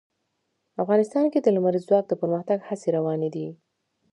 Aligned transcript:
افغانستان 0.83 1.25
کې 1.31 1.39
د 1.41 1.47
لمریز 1.55 1.83
ځواک 1.89 2.05
د 2.07 2.13
پرمختګ 2.21 2.59
هڅې 2.69 2.89
روانې 2.97 3.29
دي. 3.35 3.47